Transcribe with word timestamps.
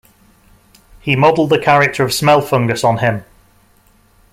He 0.99 1.15
modeled 1.15 1.51
the 1.51 1.59
character 1.59 2.03
of 2.03 2.09
Smelfungus 2.09 2.83
on 2.83 2.97
him. 2.97 3.23